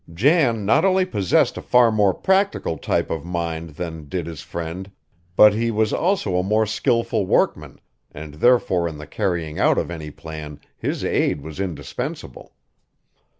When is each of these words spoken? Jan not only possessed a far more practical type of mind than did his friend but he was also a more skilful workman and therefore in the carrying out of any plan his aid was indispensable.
Jan 0.11 0.65
not 0.65 0.83
only 0.83 1.05
possessed 1.05 1.57
a 1.57 1.61
far 1.61 1.91
more 1.91 2.11
practical 2.15 2.75
type 2.79 3.11
of 3.11 3.23
mind 3.23 3.75
than 3.75 4.09
did 4.09 4.25
his 4.25 4.41
friend 4.41 4.89
but 5.35 5.53
he 5.53 5.69
was 5.69 5.93
also 5.93 6.37
a 6.39 6.43
more 6.43 6.65
skilful 6.65 7.27
workman 7.27 7.79
and 8.11 8.33
therefore 8.33 8.87
in 8.87 8.97
the 8.97 9.05
carrying 9.05 9.59
out 9.59 9.77
of 9.77 9.91
any 9.91 10.09
plan 10.09 10.59
his 10.75 11.03
aid 11.03 11.41
was 11.43 11.59
indispensable. 11.59 12.55